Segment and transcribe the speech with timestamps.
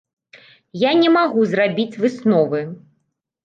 [0.83, 2.67] Я не магу зрабіць высновы.